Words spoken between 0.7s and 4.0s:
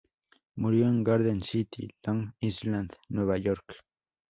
en Garden City, Long Island, Nueva York.